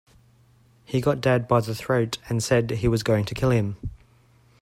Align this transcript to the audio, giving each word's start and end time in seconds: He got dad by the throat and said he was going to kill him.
He 0.83 0.99
got 0.99 1.21
dad 1.21 1.47
by 1.47 1.61
the 1.61 1.75
throat 1.75 2.17
and 2.27 2.41
said 2.41 2.71
he 2.71 2.87
was 2.87 3.03
going 3.03 3.23
to 3.25 3.35
kill 3.35 3.51
him. 3.51 3.75